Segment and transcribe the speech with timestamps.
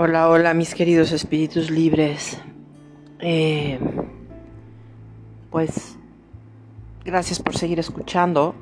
[0.00, 2.40] Hola, hola mis queridos espíritus libres.
[3.18, 3.80] Eh,
[5.50, 5.98] pues
[7.04, 8.54] gracias por seguir escuchando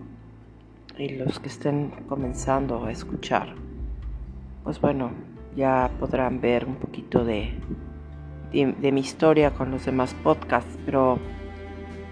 [0.96, 3.54] y los que estén comenzando a escuchar,
[4.64, 5.10] pues bueno,
[5.54, 7.52] ya podrán ver un poquito de,
[8.50, 11.18] de, mi historia con los demás podcasts, pero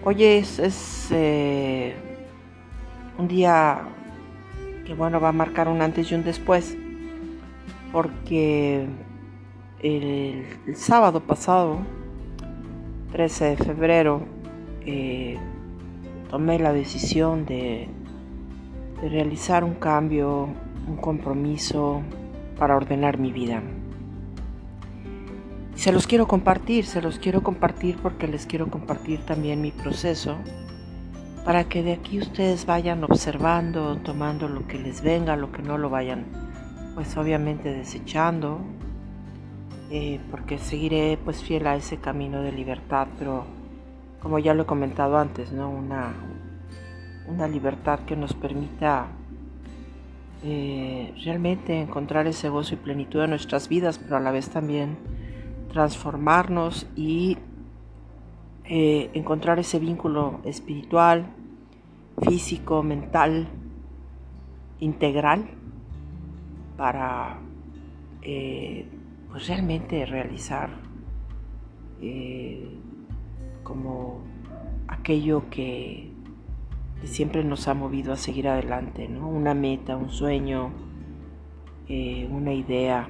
[0.04, 1.94] hoy es, eh,
[3.16, 3.88] un día
[4.84, 6.76] que bueno va a marcar un antes y un después
[7.90, 8.86] porque
[9.80, 11.78] el, sábado pasado,
[13.12, 14.22] 13 de febrero,
[14.86, 15.38] eh,
[16.30, 17.88] tomé la decisión de,
[19.00, 20.48] de realizar un cambio,
[20.88, 22.02] un compromiso
[22.58, 23.62] para ordenar mi vida.
[25.74, 30.36] Se los quiero compartir, se los quiero compartir porque les quiero compartir también mi proceso
[31.44, 35.76] para que de aquí ustedes vayan observando, tomando lo que les venga, lo que no
[35.76, 36.24] lo vayan
[36.94, 38.60] pues obviamente desechando,
[39.96, 43.44] eh, porque seguiré pues fiel a ese camino de libertad, pero
[44.20, 45.70] como ya lo he comentado antes, ¿no?
[45.70, 46.12] Una,
[47.28, 49.06] una libertad que nos permita
[50.42, 54.96] eh, realmente encontrar ese gozo y plenitud en nuestras vidas, pero a la vez también
[55.72, 57.38] transformarnos y
[58.64, 61.26] eh, encontrar ese vínculo espiritual,
[62.20, 63.46] físico, mental,
[64.80, 65.50] integral
[66.76, 67.38] para
[69.34, 70.70] pues realmente realizar
[72.00, 72.68] eh,
[73.64, 74.20] como
[74.86, 76.12] aquello que,
[77.02, 79.28] siempre nos ha movido a seguir adelante, ¿no?
[79.28, 80.70] Una meta, un sueño,
[81.88, 83.08] eh, una idea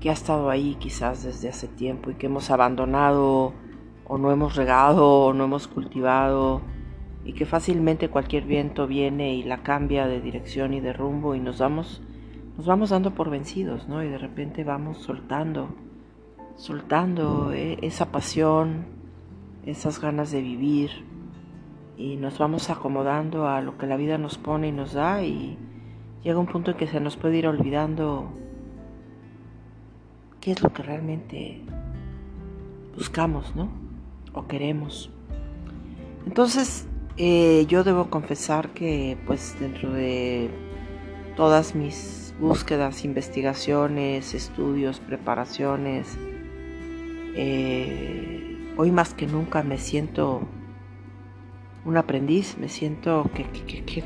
[0.00, 3.54] que ha estado ahí quizás desde hace tiempo y que hemos abandonado
[4.04, 6.62] o no hemos regado o no hemos cultivado
[7.24, 11.40] y que fácilmente cualquier viento viene y la cambia de dirección y de rumbo y
[11.40, 12.00] nos vamos
[12.56, 14.02] nos vamos dando por vencidos, ¿no?
[14.02, 15.68] Y de repente vamos soltando,
[16.56, 18.84] soltando eh, esa pasión,
[19.64, 20.90] esas ganas de vivir
[21.96, 25.58] y nos vamos acomodando a lo que la vida nos pone y nos da y
[26.22, 28.32] llega un punto en que se nos puede ir olvidando
[30.40, 31.62] qué es lo que realmente
[32.96, 33.68] buscamos, ¿no?
[34.34, 35.10] O queremos.
[36.26, 40.50] Entonces, eh, yo debo confesar que pues dentro de
[41.36, 46.18] todas mis búsquedas, investigaciones, estudios, preparaciones,
[47.34, 50.42] eh, hoy más que nunca me siento
[51.84, 54.04] un aprendiz, me siento que, que,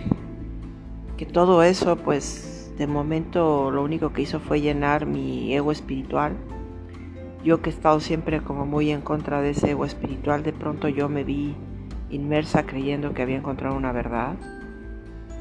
[1.16, 6.36] que, todo eso pues de momento lo único que hizo fue llenar mi ego espiritual.
[7.44, 10.88] Yo que he estado siempre como muy en contra de ese ego espiritual, de pronto
[10.88, 11.54] yo me vi
[12.10, 14.36] inmersa creyendo que había encontrado una verdad.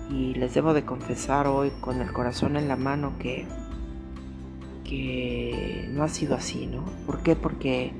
[0.09, 3.47] Y les debo de confesar hoy con el corazón en la mano que,
[4.83, 6.85] que no ha sido así, ¿no?
[7.05, 7.35] ¿Por qué?
[7.35, 7.91] Porque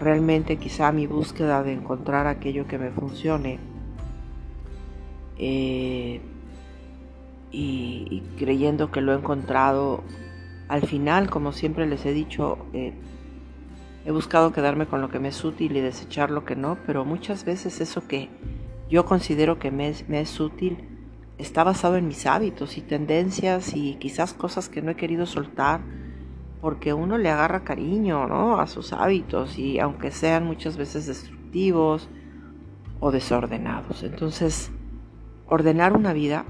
[0.00, 3.58] realmente quizá mi búsqueda de encontrar aquello que me funcione
[5.38, 6.20] eh,
[7.52, 10.02] y, creyendo que lo he encontrado,
[10.68, 12.92] al final, como siempre les he dicho, eh,
[14.04, 17.04] He buscado quedarme con lo que me es útil y desechar lo que no, pero
[17.04, 18.30] muchas veces eso que
[18.88, 20.78] yo considero que me es, útil
[21.40, 25.80] está basado en mis hábitos y tendencias y quizás cosas que no he querido soltar
[26.60, 28.60] porque uno le agarra cariño ¿no?
[28.60, 32.08] a sus hábitos y aunque sean muchas veces destructivos
[33.00, 34.02] o desordenados.
[34.02, 34.70] Entonces,
[35.46, 36.44] ordenar una vida,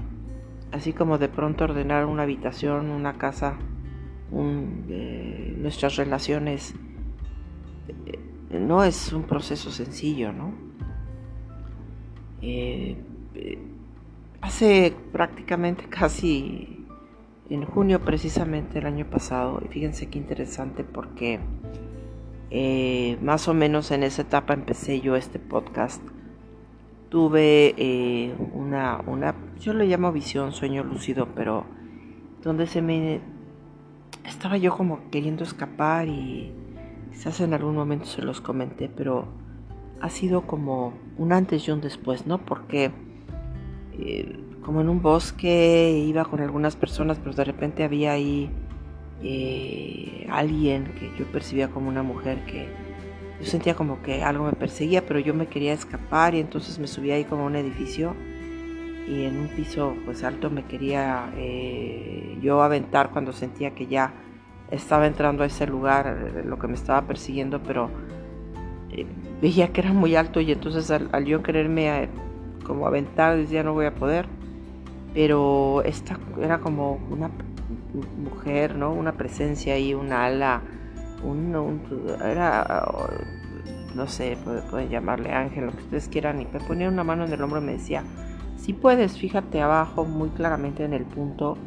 [0.71, 3.57] así como de pronto ordenar una habitación, una casa,
[4.33, 6.75] eh, nuestras relaciones,
[8.49, 10.53] no es un proceso sencillo, ¿no?
[12.41, 12.97] Eh,
[13.35, 13.70] eh,
[14.41, 16.85] hace prácticamente casi
[17.49, 21.39] en junio precisamente el año pasado, y fíjense qué interesante porque
[22.49, 26.01] eh, más o menos en esa etapa empecé yo este podcast.
[27.09, 31.65] Tuve una, una, yo le llamo visión, sueño lúcido, pero
[32.41, 33.19] donde se me
[34.25, 36.53] estaba yo como queriendo escapar y
[37.11, 39.27] Quizás en algún momento se los comenté, pero
[39.99, 42.39] ha sido como un antes y un después, ¿no?
[42.39, 42.91] Porque
[43.99, 48.49] eh, como en un bosque iba con algunas personas, pero de repente había ahí
[49.23, 52.67] eh, alguien que yo percibía como una mujer que
[53.39, 56.87] yo sentía como que algo me perseguía, pero yo me quería escapar y entonces me
[56.87, 58.15] subí ahí como a un edificio
[59.07, 64.13] y en un piso pues alto me quería eh, yo aventar cuando sentía que ya
[64.71, 67.89] estaba entrando a ese lugar, eh, lo que me estaba persiguiendo, pero
[68.89, 69.05] eh,
[69.41, 72.09] veía que era muy alto y entonces al, yo quererme eh,
[72.65, 74.27] como aventar decía no voy a poder.
[75.13, 77.29] Pero esta era como una
[78.17, 78.93] mujer, ¿no?
[78.93, 80.61] Una presencia ahí, un ala,
[81.23, 81.81] un,
[82.23, 82.85] era,
[83.95, 84.37] no sé,
[84.69, 87.61] pueden llamarle ángel, lo que ustedes quieran, y me ponía una mano en el hombro
[87.61, 88.03] y me decía,
[88.57, 91.57] si puedes, fíjate abajo muy claramente en el punto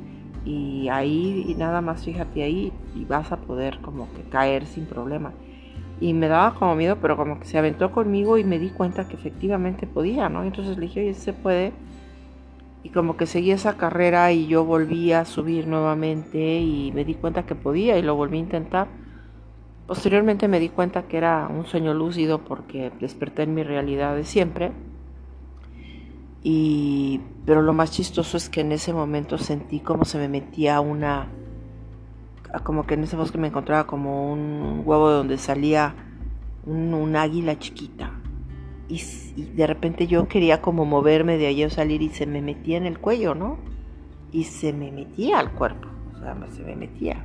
[0.45, 4.87] y ahí y nada más fíjate ahí y vas a poder como que caer sin
[4.87, 5.33] problema.
[6.01, 9.09] Y me daba como miedo, pero como que se aventó conmigo y me di cuenta
[9.09, 10.43] que efectivamente podía, ¿no?
[10.43, 11.73] Entonces le dije, oye, se puede.
[12.83, 17.15] Y como que seguí esa carrera y yo volví a subir nuevamente y me di
[17.15, 18.89] cuenta que podía y lo volví a intentar.
[19.87, 24.25] Posteriormente me di cuenta que era un sueño lúcido porque desperté en mi realidad de
[24.25, 24.73] siempre
[26.47, 30.79] y, pero lo más chistoso es que en ese momento sentí como se me metía
[30.81, 31.29] una,
[32.63, 35.95] como que en ese bosque me encontraba como un huevo donde salía
[36.67, 38.13] un, águila chiquita.
[38.89, 39.03] Y,
[39.57, 42.87] de repente yo quería como moverme de allí o salir y se me metía en
[42.87, 43.59] el cuello, ¿no?
[44.31, 47.25] Y se me metía al cuerpo, o sea, se me metía.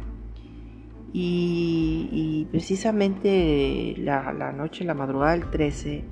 [1.11, 6.03] Y, precisamente la, la noche, la madrugada del 13,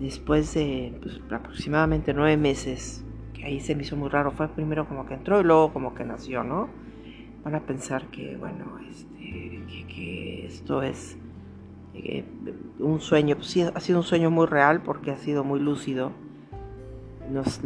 [0.00, 3.04] después de pues, aproximadamente nueve meses,
[3.34, 5.94] que ahí se me hizo muy raro, fue primero como que entró y luego como
[5.94, 6.68] que nació, ¿no?
[7.44, 11.16] Van a pensar que, bueno, este, que, esto es
[11.94, 12.24] eh,
[12.78, 16.12] un sueño, pues sí, ha sido un sueño muy real porque ha sido muy lúcido.
[17.30, 17.60] Nos,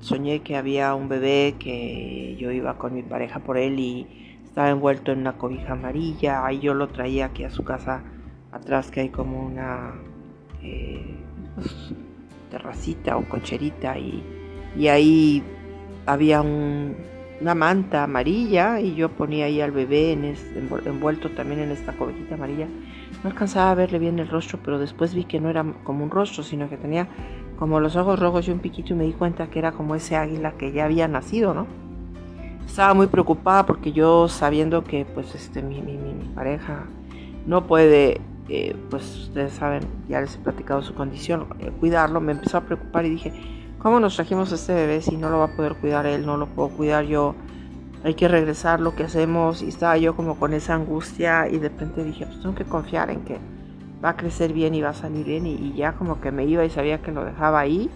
[0.00, 4.70] soñé que había un bebé, que yo iba con mi pareja por él y estaba
[4.70, 8.02] envuelto en una cobija amarilla, ahí yo lo traía aquí a su casa
[8.52, 9.94] atrás que hay como una...
[10.62, 11.16] Eh,
[12.54, 14.22] terracita o cocherita y,
[14.76, 15.42] y ahí
[16.06, 16.42] había
[17.40, 20.34] una manta amarilla y yo ponía ahí al bebé en
[20.84, 22.66] envuelto también en esta cobijita amarilla.
[23.22, 26.10] No alcanzaba a verle bien el rostro, pero después vi que no era como un
[26.10, 27.08] rostro, sino que tenía
[27.58, 30.16] como los ojos rojos y un piquito y me di cuenta que era como ese
[30.16, 31.66] águila que ya había nacido, ¿no?
[32.66, 36.86] Estaba muy preocupada porque yo sabiendo que pues este mi, mi, mi pareja
[37.46, 38.20] no puede
[38.90, 43.06] pues ustedes saben, ya les he platicado su condición, eh, cuidarlo, me empezó a preocupar
[43.06, 43.32] y dije,
[43.84, 46.38] ¿cómo nos trajimos a este bebé si no lo va a poder cuidar él, no
[46.38, 47.34] lo puedo cuidar yo?
[48.02, 49.60] Hay que regresar lo que hacemos.
[49.60, 53.10] Y estaba yo como con esa angustia y de repente dije, pues tengo que confiar
[53.10, 53.38] en que
[54.02, 56.64] va a crecer bien y va a salir bien y, ya como que me iba
[56.64, 57.90] y sabía que lo dejaba ahí.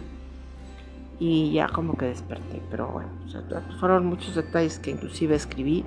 [1.18, 3.08] Y ya como que desperté, pero bueno,
[3.80, 5.86] fueron muchos detalles que inclusive escribí.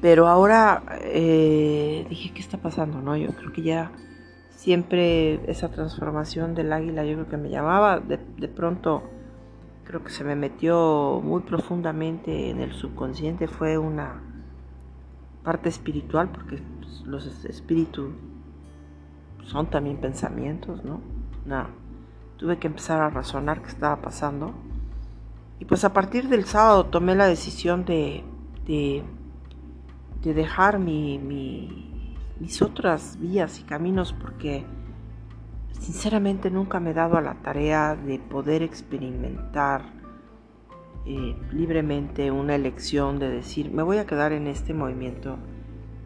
[0.00, 3.00] Pero ahora eh, dije, ¿qué está pasando?
[3.00, 3.92] No, yo creo que ya
[4.62, 8.16] siempre esa transformación del águila, yo creo que me llamaba, de,
[8.46, 9.02] pronto
[9.82, 14.22] creo que se me metió muy profundamente en el subconsciente, fue una
[15.42, 18.12] parte espiritual, porque pues, los espíritus
[19.46, 21.00] son también pensamientos, ¿no?
[21.44, 21.70] Nada,
[22.36, 24.54] tuve que empezar a razonar qué estaba pasando.
[25.58, 28.22] Y pues a partir del sábado tomé la decisión de
[30.22, 31.18] de dejar mi,
[32.42, 34.64] mis otras vías y caminos porque
[35.78, 39.84] sinceramente nunca me he dado a la tarea de poder experimentar
[41.06, 45.38] eh, libremente una elección de decir me voy a quedar en este movimiento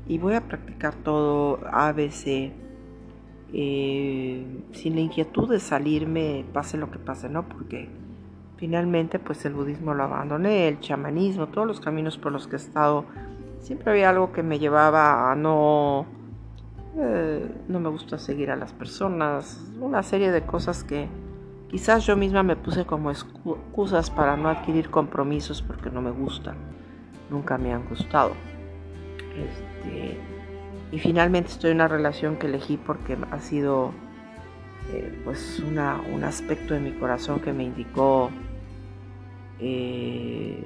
[0.07, 2.53] y voy a practicar todo ABC
[3.55, 7.49] eh, sin la inquietud de salirme pase lo que pase, ¿no?
[7.49, 7.89] Porque
[8.59, 12.59] finalmente pues el budismo lo abandoné, el chamanismo, todos los caminos por los que he
[12.59, 13.07] estado
[13.61, 16.07] siempre había algo que me llevaba a no,
[16.99, 21.09] eh, no me gusta seguir a las personas, una serie de cosas que
[21.69, 26.57] quizás yo misma me puse como excusas para no adquirir compromisos porque no me gustan,
[27.31, 28.33] nunca me han gustado.
[29.37, 30.19] Este,
[30.91, 33.93] y finalmente estoy en una relación que elegí porque ha sido
[34.93, 38.31] eh, pues una, un aspecto de mi corazón que me indicó
[39.59, 40.65] eh,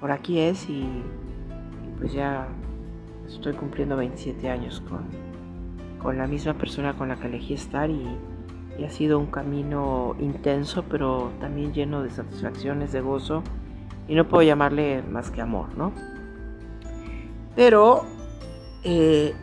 [0.00, 0.86] por aquí es y
[1.98, 2.48] pues ya
[3.26, 5.08] estoy cumpliendo 27 años con,
[6.06, 8.06] con la misma persona con la que elegí estar y,
[8.80, 13.42] ha sido un camino intenso, pero también lleno de satisfacciones, de gozo,
[14.06, 15.92] y no puedo llamarle más que amor, ¿no?
[17.56, 18.04] Pero,
[18.84, 19.34] eh,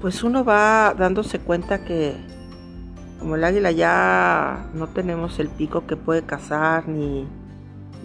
[0.00, 2.14] pues uno va dándose cuenta que
[3.18, 7.28] como el águila ya no tenemos el pico que puede cazar, ni,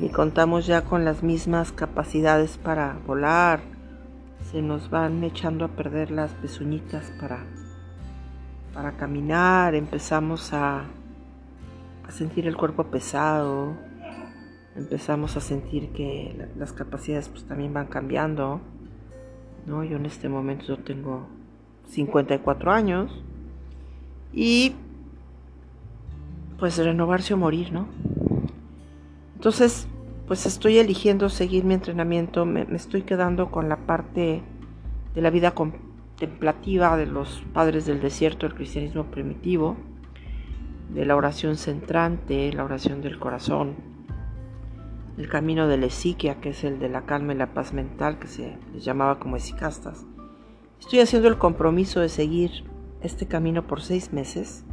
[0.02, 3.62] ni contamos ya con las mismas capacidades para volar.
[4.56, 7.44] Se nos van echando a perder las pezuñitas para,
[8.74, 10.86] para caminar, empezamos a,
[12.08, 13.76] a sentir el cuerpo pesado,
[14.78, 18.62] empezamos a sentir que las capacidades pues también van cambiando.
[19.66, 19.84] ¿no?
[19.84, 21.28] Yo en este momento tengo
[21.90, 23.12] 54 años
[24.32, 24.74] y
[26.58, 27.90] pues renovarse o morir, ¿no?
[29.36, 29.90] Entonces,
[30.28, 34.42] pues estoy eligiendo seguir mi entrenamiento, me, estoy quedando con la parte
[35.14, 39.78] de la vida contemplativa de los padres del desierto, el cristianismo primitivo,
[40.90, 43.76] de la oración centrante, la oración del corazón,
[45.18, 48.18] el camino de la esiquia, que es el de la calma y la paz mental,
[48.20, 50.06] que se les llamaba como esicastas.
[50.80, 52.66] Estoy haciendo el compromiso de seguir
[53.02, 54.66] este camino por seis meses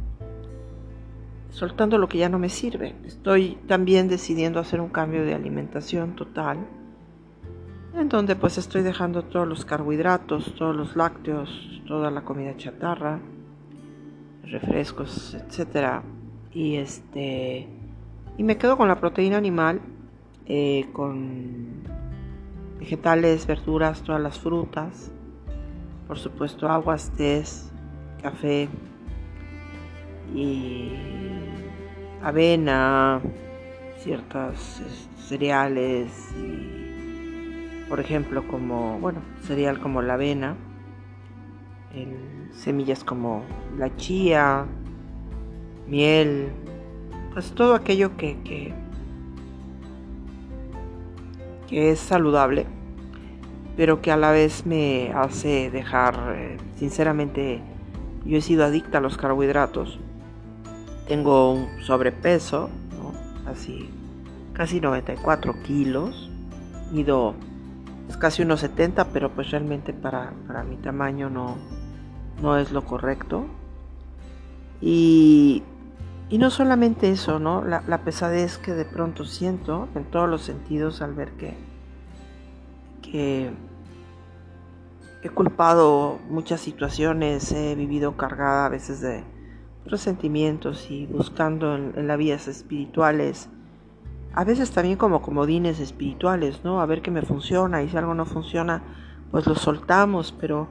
[1.53, 2.95] soltando lo que ya no me sirve.
[3.05, 6.57] Estoy también decidiendo hacer un cambio de alimentación total,
[7.95, 13.19] en donde pues estoy dejando todos los carbohidratos, todos los lácteos, toda la comida chatarra,
[14.43, 16.03] refrescos, etcétera,
[16.51, 17.67] y este
[18.35, 19.79] y me quedo con la proteína animal,
[20.47, 21.83] eh, con
[22.79, 25.11] vegetales, verduras, todas las frutas,
[26.07, 27.43] por supuesto aguas, té,
[28.23, 28.69] café
[30.33, 30.91] y
[32.21, 33.21] avena,
[33.97, 34.81] ciertos
[35.17, 36.11] cereales,
[37.87, 40.55] por ejemplo, como, bueno, cereal como la avena,
[42.51, 43.43] semillas como
[43.77, 44.65] la chía,
[45.87, 46.49] miel,
[47.33, 48.73] pues todo aquello que, que,
[51.67, 52.65] que es saludable,
[53.75, 57.61] pero que a la vez me hace dejar, eh, sinceramente,
[58.25, 59.99] yo he sido adicta a los carbohidratos
[61.07, 62.69] tengo un sobrepeso,
[63.45, 63.89] así
[64.53, 66.29] casi 94 kilos,
[66.91, 67.33] mido
[68.09, 70.31] es casi unos 70, pero pues realmente para,
[70.67, 71.55] mi tamaño no,
[72.41, 73.45] no es lo correcto.
[74.81, 75.63] Y,
[76.29, 77.63] y no solamente eso, ¿no?
[77.63, 81.55] La, la, pesadez que de pronto siento en todos los sentidos al ver que,
[83.01, 83.51] que
[85.21, 89.23] he culpado muchas situaciones, he vivido cargada a veces de,
[89.97, 93.49] sentimientos y buscando en, las vías espirituales,
[94.33, 96.81] a veces también como comodines espirituales, ¿no?
[96.81, 98.81] A ver qué me funciona y si algo no funciona,
[99.31, 100.67] pues lo soltamos, pero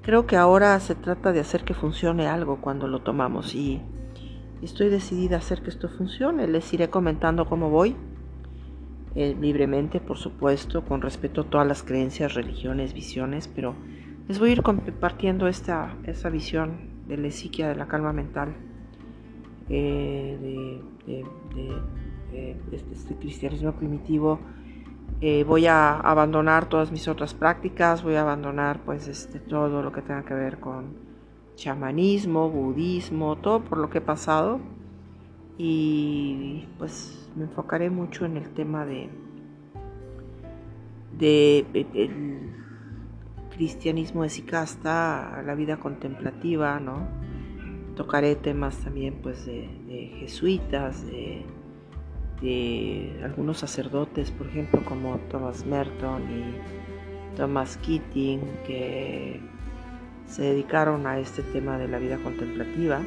[0.00, 3.82] creo que ahora se trata de hacer que funcione algo cuando lo tomamos y
[4.62, 6.46] estoy decidida a hacer que esto funcione.
[6.46, 7.96] Les iré comentando cómo voy.
[9.14, 13.74] Eh, libremente, por supuesto, con respeto a todas las creencias, religiones, visiones, pero
[14.26, 18.54] les voy a ir compartiendo esta, esa visión de la psiquia, de la calma mental,
[19.68, 21.24] eh, de,
[22.72, 24.40] este, este, cristianismo primitivo.
[25.20, 29.92] Eh, voy a abandonar todas mis otras prácticas, voy a abandonar pues este, todo lo
[29.92, 30.96] que tenga que ver con
[31.54, 34.60] chamanismo, budismo, todo por lo que he pasado
[35.58, 39.10] y pues me enfocaré mucho en el tema de,
[41.18, 41.64] de,
[43.62, 47.06] cristianismo de Sicasta, la vida contemplativa, ¿no?
[47.94, 51.44] Tocaré temas también pues de, jesuitas, de,
[53.22, 59.40] algunos sacerdotes, por ejemplo, como Thomas Merton y Thomas Keating, que
[60.26, 63.00] se dedicaron a este tema de la vida contemplativa.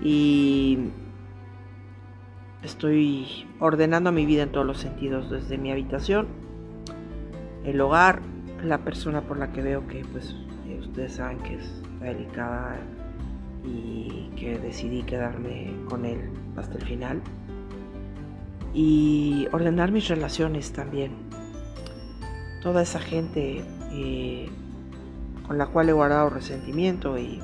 [0.00, 0.90] Y
[2.62, 6.28] estoy ordenando mi vida en todos los sentidos, desde mi habitación,
[7.64, 8.22] el hogar,
[8.62, 10.34] la persona por la que veo que pues
[10.66, 12.76] eh, ustedes saben que es delicada
[13.64, 17.22] y que decidí quedarme con él hasta el final.
[18.74, 21.12] Y ordenar mis relaciones también.
[22.62, 24.48] Toda esa gente eh,
[25.46, 27.40] con la cual he guardado resentimiento y,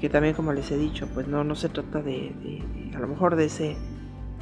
[0.00, 2.62] que también como les he dicho pues no no se trata de,
[2.94, 3.74] a lo mejor de ese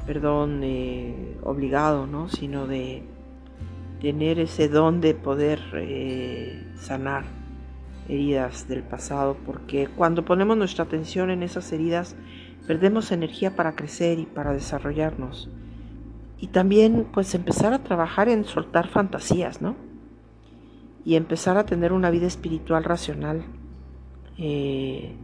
[0.07, 3.05] perdón eh, obligado no sino de
[4.03, 7.23] tener ese don de poder eh, sanar
[8.09, 12.17] heridas del pasado, porque cuando ponemos nuestra atención en esas heridas,
[12.67, 15.49] perdemos energía para crecer y para desarrollarnos.
[16.37, 19.77] Y también pues empezar a trabajar en soltar fantasías, ¿no?
[21.05, 23.45] Y empezar a tener una vida espiritual racional.
[24.37, 25.15] Eh,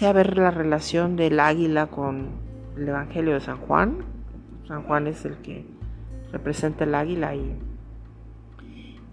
[0.00, 2.28] ver la relación del águila con
[2.78, 3.98] el Evangelio de San Juan.
[4.66, 5.75] San Juan es el que
[6.32, 7.56] representa el águila y,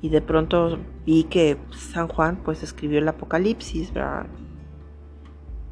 [0.01, 4.27] y de pronto vi que San Juan pues escribió el Apocalipsis, ¿verdad?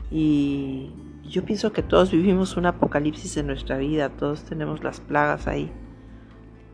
[0.09, 0.91] Y
[1.23, 5.71] yo pienso que todos vivimos un apocalipsis en nuestra vida, todos tenemos las plagas ahí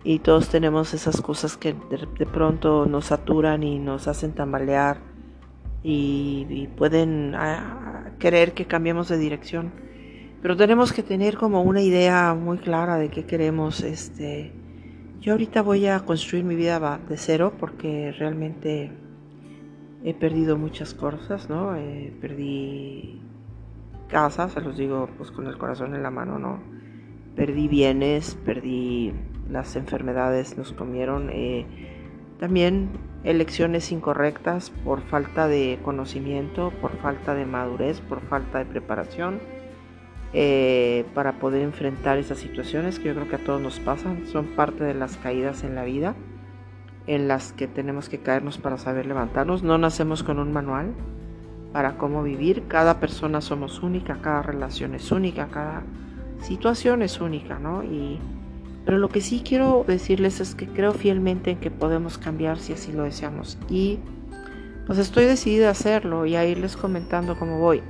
[0.04, 4.98] y todos tenemos esas cosas que de, pronto nos saturan y nos hacen tambalear
[5.84, 9.72] y, pueden ah, querer que cambiemos de dirección.
[10.42, 13.82] Pero tenemos que tener como una idea muy clara de qué queremos.
[13.82, 14.52] Este,
[15.20, 18.92] yo ahorita voy a construir mi vida de cero porque realmente
[20.04, 21.76] he perdido muchas cosas, ¿no?
[21.76, 23.22] Eh, perdí
[24.08, 26.78] casa, se los digo pues con el corazón en la mano, ¿no?
[27.38, 29.14] perdí bienes, perdí
[29.50, 31.30] las enfermedades, nos comieron.
[31.32, 31.66] Eh,
[32.40, 32.90] también
[33.24, 39.40] elecciones incorrectas por falta de conocimiento, por falta de madurez, por falta de preparación
[40.34, 44.48] eh, para poder enfrentar esas situaciones que yo creo que a todos nos pasan, son
[44.48, 46.16] parte de las caídas en la vida
[47.08, 49.64] en las que tenemos que caernos para saber levantarnos.
[49.64, 50.94] No nacemos con un manual
[51.72, 55.84] para cómo vivir, cada persona somos única, cada relación es única, cada
[56.42, 57.84] situación es única, ¿no?
[57.84, 58.20] Y
[58.86, 62.72] pero lo que sí quiero decirles es que creo fielmente en que podemos cambiar si
[62.72, 63.58] así lo deseamos.
[63.70, 64.00] Y
[64.86, 67.84] pues estoy decidida a hacerlo y a irles comentando cómo voy.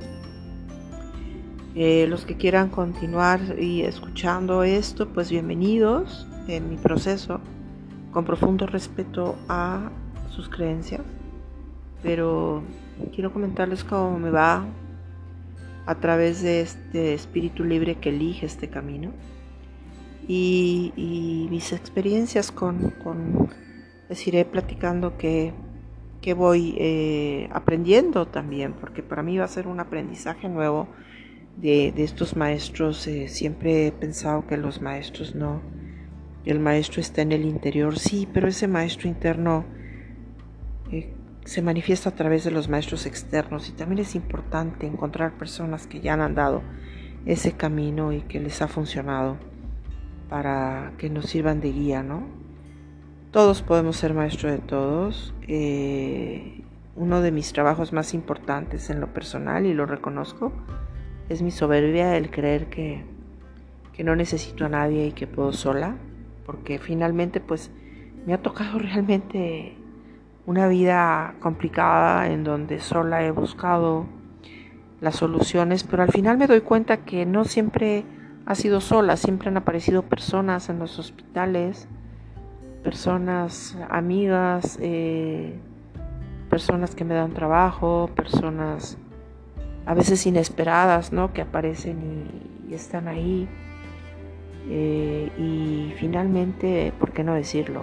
[1.80, 7.40] Eh, los que quieran continuar y escuchando esto, pues bienvenidos en mi proceso,
[8.10, 9.88] con profundo respeto a
[10.28, 11.02] sus creencias.
[12.02, 12.64] Pero
[13.14, 14.66] quiero comentarles cómo me va
[15.86, 19.12] a través de este espíritu libre que elige este camino
[20.26, 22.92] y, mis experiencias con,
[24.08, 25.54] les iré platicando que,
[26.36, 30.88] voy eh, aprendiendo también, porque para mí va a ser un aprendizaje nuevo
[31.60, 33.06] de, estos maestros.
[33.06, 35.60] Eh, siempre he pensado que los maestros no,
[36.44, 39.64] el maestro está en el interior, sí, pero ese maestro interno
[40.90, 41.12] eh,
[41.44, 46.00] se manifiesta a través de los maestros externos y también es importante encontrar personas que
[46.00, 46.62] ya han andado
[47.26, 49.36] ese camino y que les ha funcionado
[50.28, 52.26] para que nos sirvan de guía, ¿no?
[53.30, 55.34] Todos podemos ser maestros de todos.
[55.46, 56.62] Eh,
[56.96, 60.52] uno de mis trabajos más importantes en lo personal, y lo reconozco,
[61.28, 63.04] es mi soberbia, el creer que,
[63.92, 65.96] que no necesito a nadie y que puedo sola,
[66.46, 67.70] porque finalmente pues
[68.26, 69.76] me ha tocado realmente
[70.46, 74.06] una vida complicada en donde sola he buscado
[75.00, 78.04] las soluciones, pero al final me doy cuenta que no siempre
[78.46, 81.86] ha sido sola, siempre han aparecido personas en los hospitales,
[82.82, 85.60] personas amigas, eh,
[86.48, 88.96] personas que me dan trabajo, personas
[89.88, 91.32] a veces inesperadas, ¿no?
[91.32, 92.26] Que aparecen
[92.68, 93.48] y, están ahí.
[94.68, 97.82] Eh, y finalmente, ¿por qué no decirlo?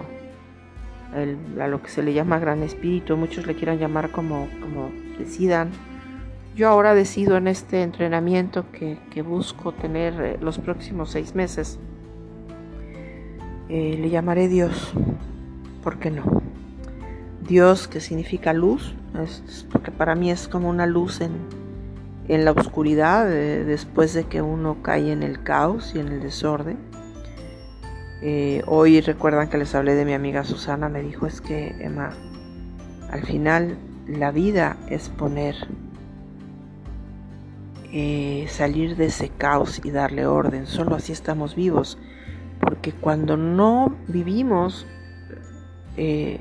[1.60, 5.70] a lo que se le llama gran espíritu, muchos le quieran llamar como, como decidan
[6.56, 11.78] yo ahora decido en este entrenamiento que, busco tener eh, los próximos seis meses,
[13.68, 14.92] eh, le llamaré Dios.
[15.84, 16.42] ¿Por qué no?
[17.42, 18.94] Dios que significa luz,
[19.70, 21.65] porque para mí es como una luz en,
[22.28, 26.78] la oscuridad eh, después de que uno cae en el caos y en el desorden.
[28.66, 32.10] hoy recuerdan que les hablé de mi amiga Susana, me dijo es que Emma,
[33.10, 35.54] al final la vida es poner
[37.92, 40.66] eh, salir de ese caos y darle orden.
[40.66, 41.98] Solo así estamos vivos.
[42.60, 44.86] Porque cuando no vivimos,
[45.96, 46.40] eh,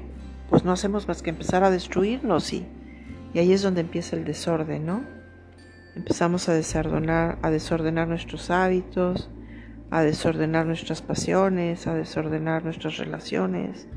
[0.49, 2.65] pues no hacemos más que empezar a destruirnos y,
[3.33, 5.14] y ahí es donde empieza el desorden, ¿no?
[5.95, 9.29] Empezamos a desordenar, a desordenar nuestros hábitos,
[9.91, 13.87] a desordenar nuestras pasiones, a desordenar nuestras relaciones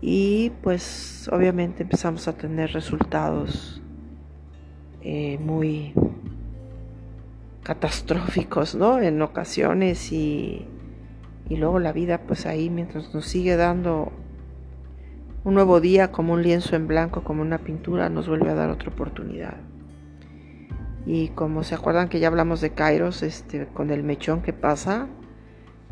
[0.00, 3.82] y pues obviamente empezamos a tener resultados
[5.02, 5.94] eh, muy
[7.64, 9.00] catastróficos, ¿no?
[9.00, 10.66] En ocasiones y,
[11.48, 14.12] y luego la vida pues ahí mientras nos sigue dando
[15.42, 18.70] un nuevo día como un lienzo en blanco, como una pintura, nos vuelve a dar
[18.70, 19.69] otra oportunidad.
[21.06, 25.08] Y como se acuerdan que ya hablamos de Kairos, este, con el mechón que pasa,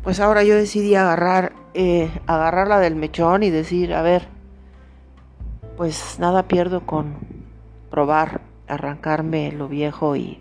[0.03, 4.27] pues ahora yo decidí agarrar, eh, agarrarla del mechón y decir, a ver,
[5.77, 7.15] pues nada pierdo con
[7.89, 10.39] probar, arrancarme lo viejo y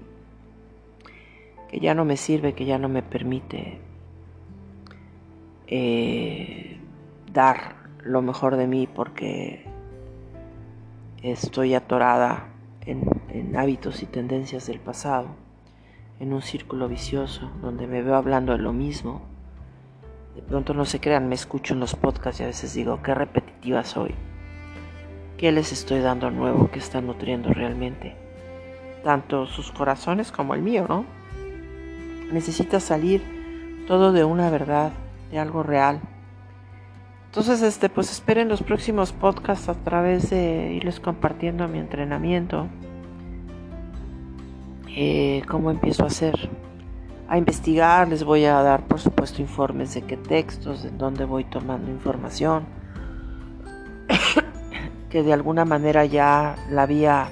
[1.69, 3.79] que ya no me sirve, que ya no me permite
[5.67, 6.81] eh,
[7.33, 9.65] dar lo mejor de mí porque
[11.23, 12.49] estoy atorada
[12.91, 15.29] en, hábitos y tendencias del pasado,
[16.21, 19.23] en un círculo vicioso donde me veo hablando de lo mismo.
[20.35, 23.15] De pronto no se crean, me escucho en los podcasts y a veces digo, qué
[23.15, 24.15] repetitiva soy.
[25.37, 28.17] ¿Qué les estoy dando nuevo que están nutriendo realmente?
[29.05, 31.05] Tanto sus corazones como el mío, ¿no?
[32.33, 33.23] necesita salir
[33.87, 34.93] todo de una verdad,
[35.31, 36.01] de algo real.
[37.29, 42.69] Entonces, este, pues esperen los próximos podcasts a través de irles compartiendo mi entrenamiento.
[44.97, 46.49] Eh, cómo empiezo a hacer,
[47.29, 51.45] a investigar, les voy a dar por supuesto informes de qué textos, de dónde voy
[51.45, 52.65] tomando información,
[55.11, 57.29] que de alguna manera ya la había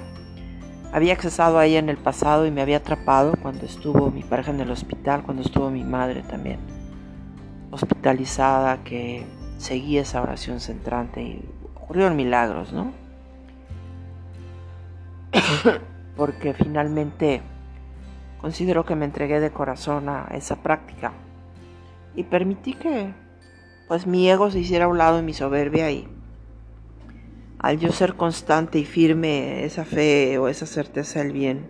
[0.93, 4.51] había accesado a ella en el pasado y me había atrapado cuando estuvo mi pareja
[4.51, 6.59] en el hospital, cuando estuvo mi madre también
[7.71, 9.25] hospitalizada, que
[9.57, 12.91] seguía esa oración centrante y ocurrieron milagros, ¿no?
[16.15, 17.41] Porque finalmente
[18.39, 21.11] considero que me entregué de corazón a esa práctica
[22.15, 23.13] y permití que
[23.87, 26.07] pues mi ego se hiciera a un lado y mi soberbia y
[27.59, 31.67] al yo ser constante y firme esa fe o esa certeza del bien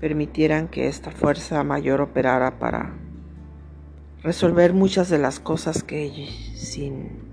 [0.00, 2.94] permitieran que esta fuerza mayor operara para
[4.22, 7.30] resolver muchas de las cosas que sin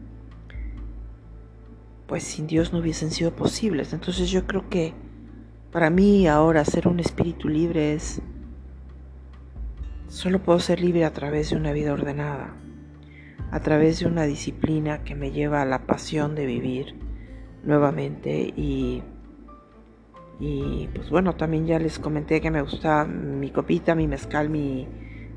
[2.07, 3.91] pues sin Dios no hubiesen sido posibles.
[3.91, 4.93] Entonces yo creo que
[5.71, 8.21] para mí ahora ser un espíritu libre es
[10.07, 12.55] solo puedo ser libre a través de una vida ordenada,
[13.51, 16.95] a través de una disciplina que me lleva a la pasión de vivir
[17.63, 19.03] nuevamente y
[20.39, 24.87] y pues bueno, también ya les comenté que me gusta mi copita, mi mezcal, mi,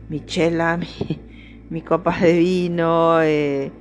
[0.09, 0.87] mi chela, mi,
[1.71, 3.73] mi copa de vino, eh,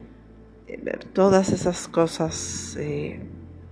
[1.14, 3.20] todas esas cosas, eh,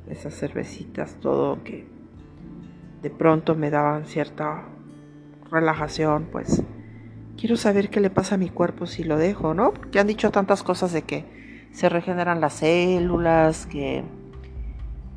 [0.09, 1.87] esas cervecitas, todo que
[3.03, 4.63] de pronto me daban cierta
[5.51, 6.63] relajación, pues
[7.37, 9.71] quiero saber qué le pasa a mi cuerpo si lo dejo, ¿no?
[9.71, 14.03] Porque han dicho tantas cosas de que se regeneran las células, que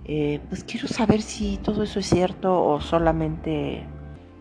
[0.05, 3.87] eh, pues quiero saber si todo eso es cierto o solamente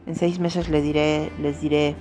[0.05, 1.95] en seis meses le diré, les diré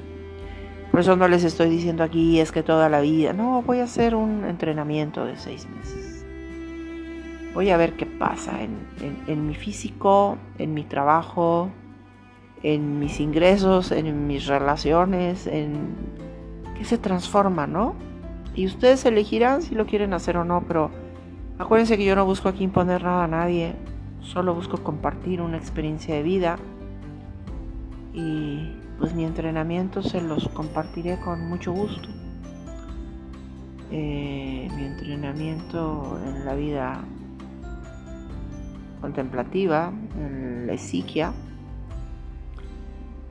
[0.91, 3.33] por eso no les estoy diciendo aquí es que toda la vida.
[3.33, 6.25] No, voy a hacer un entrenamiento de seis meses.
[7.55, 11.71] Voy a ver qué pasa en, mi físico, en mi trabajo,
[12.63, 15.97] en mis ingresos, en mis relaciones, en
[16.77, 17.95] qué se transforma, ¿no?
[18.55, 20.91] Y ustedes elegirán si lo quieren hacer o no, pero
[21.59, 23.75] acuérdense que yo no busco aquí imponer nada a nadie,
[24.21, 26.59] solo busco compartir una experiencia de vida
[28.13, 32.09] y pues mi entrenamiento se los compartiré con mucho gusto.
[33.91, 37.01] Eh, mi entrenamiento en la vida
[39.01, 41.33] contemplativa, en la psiquia,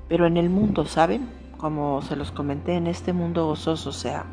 [0.08, 1.28] pero en el mundo, ¿saben?
[1.58, 4.26] Como se los comenté, en este mundo gozoso, o sea,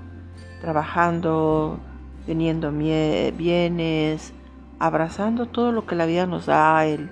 [0.60, 1.80] trabajando,
[2.26, 4.32] teniendo bienes,
[4.78, 7.10] abrazando todo lo que la vida nos da, el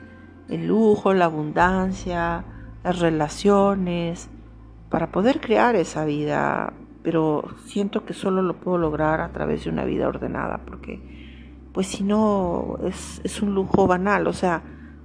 [0.48, 2.44] lujo, la abundancia,
[2.84, 4.28] las relaciones,
[4.92, 9.70] para poder crear esa vida, pero siento que solo lo puedo lograr a través de
[9.70, 11.00] una vida ordenada, porque
[11.72, 14.62] pues si no es, es un lujo banal, o sea,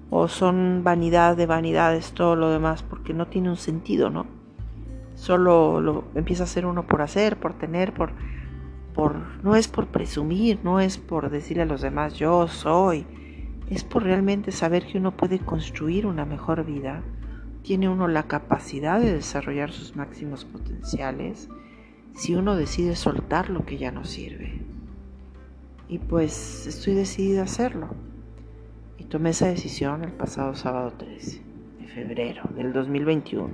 [0.09, 4.25] o son vanidad de vanidades todo lo demás, porque no tiene un sentido, ¿no?
[5.15, 8.11] Solo lo empieza a hacer uno por hacer, por tener, por,
[8.93, 13.05] por, no es por presumir, no es por decirle a los demás yo soy,
[13.69, 17.03] es por realmente saber que uno puede construir una mejor vida
[17.67, 21.49] tiene uno la capacidad de desarrollar sus máximos potenciales
[22.15, 24.61] si uno decide soltar lo que ya no sirve.
[25.89, 27.89] Y pues estoy decidida a hacerlo.
[28.97, 31.41] Y tomé esa decisión el pasado sábado 13
[31.81, 33.49] de febrero del 2021.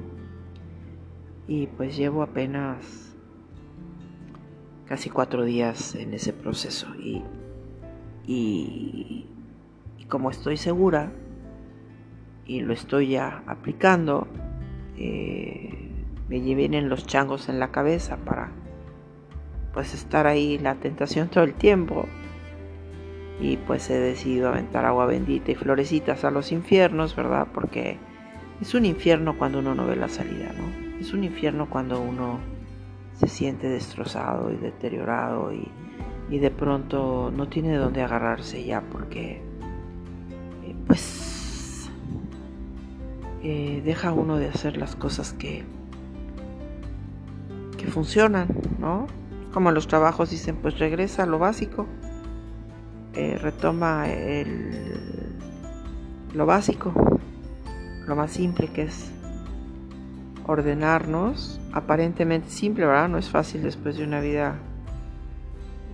[1.48, 3.16] Y pues llevo apenas
[4.86, 6.86] casi cuatro días en ese proceso.
[7.00, 7.24] Y,
[8.28, 9.26] y,
[9.98, 11.12] y como estoy segura
[12.46, 14.28] y lo estoy ya aplicando,
[14.98, 15.90] eh,
[16.30, 18.52] me vienen los changos en la cabeza para
[19.74, 22.06] pues estar ahí la tentación todo el tiempo
[23.40, 27.48] y pues he decidido aventar agua bendita y florecitas a los infiernos, ¿verdad?
[27.54, 27.98] Porque
[28.62, 31.00] es un infierno cuando uno no ve la salida, ¿no?
[31.00, 32.40] Es un infierno cuando uno
[33.16, 35.68] se siente destrozado y deteriorado y,
[36.30, 39.42] y de pronto no tiene de dónde agarrarse ya porque
[40.64, 41.23] eh, pues
[43.44, 45.64] eh, deja uno de hacer las cosas que,
[47.78, 48.48] que funcionan,
[48.80, 49.08] ¿no?
[49.54, 51.86] Como en los trabajos dicen, pues regresa a lo básico,
[53.14, 55.36] eh, retoma el,
[56.34, 56.94] lo básico,
[58.08, 59.12] lo más simple que es
[60.46, 63.10] ordenarnos, aparentemente simple, ¿verdad?
[63.10, 64.56] No es fácil después de una vida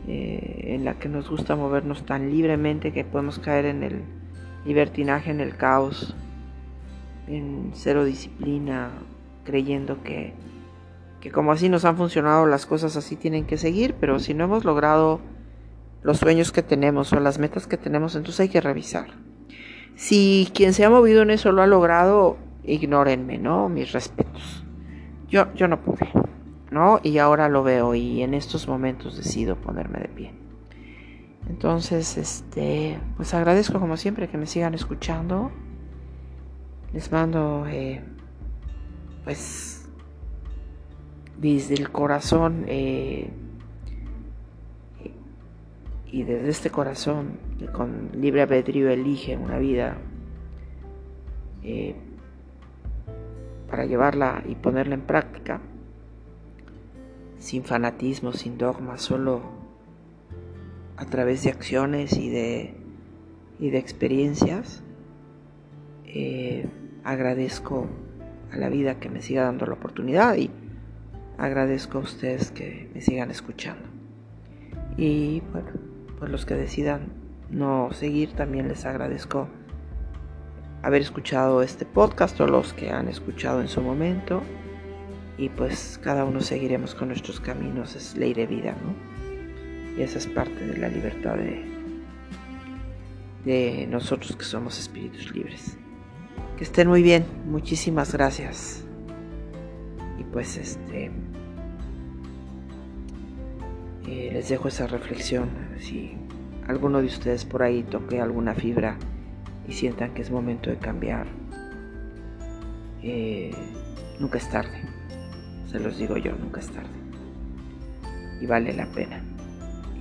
[0.08, 4.04] eh, en la que nos gusta movernos tan libremente que podemos caer en el
[4.66, 6.16] libertinaje, en el caos,
[7.30, 8.92] en cero disciplina,
[9.44, 10.34] creyendo que,
[11.22, 14.46] que como así nos han funcionado las cosas así tienen que seguir, pero si no
[14.46, 15.20] hemos logrado
[16.02, 19.08] los sueños que tenemos o las metas que tenemos, entonces hay que revisar.
[19.96, 23.70] Si quien se ha movido en eso lo ha logrado, ignórenme, ¿no?
[23.70, 24.64] Mis respetos.
[25.28, 26.10] Yo, yo no pude,
[26.72, 27.00] ¿no?
[27.04, 30.34] Y ahora lo veo y en estos momentos decido ponerme de pie.
[31.50, 35.52] Entonces, este, pues agradezco como siempre que me sigan escuchando
[36.94, 38.02] Les mando, eh,
[39.24, 39.88] pues,
[41.38, 43.30] desde el corazón eh,
[46.12, 49.98] y desde este corazón que con libre albedrío elige una vida
[51.64, 51.96] eh,
[53.70, 55.62] para llevarla y ponerla en práctica,
[57.38, 59.42] sin fanatismo, sin dogma, solo
[60.98, 62.74] a través de acciones y de,
[63.60, 64.84] y de experiencias.
[66.12, 66.66] Eh,
[67.04, 67.88] agradezco
[68.52, 70.50] a la vida que me siga dando la oportunidad y
[71.38, 73.88] agradezco a ustedes que me sigan escuchando.
[74.98, 75.70] Y bueno,
[76.18, 77.14] pues los que decidan
[77.52, 79.48] no seguir también les agradezco
[80.82, 84.42] haber escuchado este podcast o los que han escuchado en su momento.
[85.38, 89.98] Y pues cada uno seguiremos con nuestros caminos, es ley de vida, ¿no?
[89.98, 91.64] Y esa es parte de la libertad de,
[93.46, 95.78] de nosotros que somos espíritus libres.
[96.60, 98.84] Que estén muy bien, muchísimas gracias.
[100.20, 101.10] Y pues este
[104.06, 105.48] eh, les dejo esa reflexión.
[105.80, 106.18] Si
[106.68, 108.98] alguno de ustedes por ahí toque alguna fibra
[109.70, 111.28] y sientan que es momento de cambiar,
[113.04, 113.52] eh,
[114.20, 114.82] nunca es tarde.
[115.66, 116.90] Se los digo yo, nunca es tarde.
[118.42, 119.24] Y vale la pena.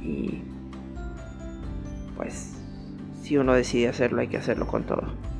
[0.03, 0.43] Y
[2.17, 2.55] pues
[3.23, 5.38] si uno decide hacerlo, hay que hacerlo con todo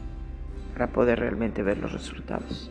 [0.79, 2.71] para poder realmente ver los resultados.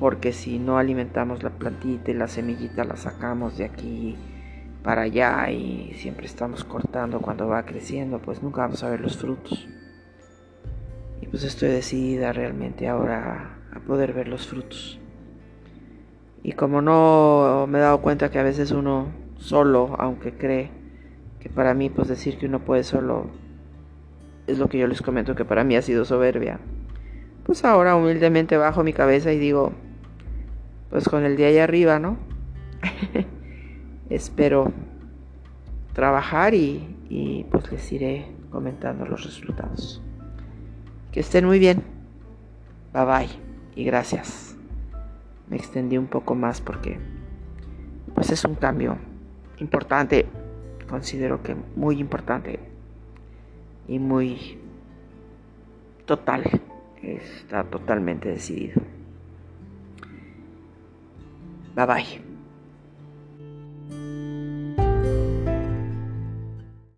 [0.00, 4.16] Porque si no alimentamos la plantita y la semillita la sacamos de aquí
[4.82, 9.16] para allá y siempre estamos cortando cuando va creciendo, pues nunca vamos a ver los
[9.16, 9.68] frutos.
[11.22, 14.98] Y pues estoy decidida realmente ahora a poder ver los frutos.
[16.42, 20.72] Y como no me he dado cuenta que a veces uno solo, aunque cree
[21.38, 23.30] que para mí pues decir que uno puede solo
[24.48, 26.58] es lo que yo les comento que para mí ha sido soberbia.
[27.44, 29.72] Pues ahora humildemente bajo mi cabeza y digo,
[30.90, 32.16] pues con el día allá arriba, ¿no?
[34.10, 34.72] Espero
[35.92, 40.02] trabajar y, pues les iré comentando los resultados.
[41.12, 41.82] Que estén muy bien.
[42.92, 43.28] Bye bye
[43.76, 44.56] y gracias.
[45.48, 46.98] Me extendí un poco más porque
[48.14, 48.96] pues es un cambio
[49.58, 50.26] importante,
[50.88, 52.60] considero que muy importante
[53.88, 54.58] y muy
[56.06, 56.44] total.
[57.04, 58.80] Está totalmente decidido.
[61.74, 62.23] Bye bye.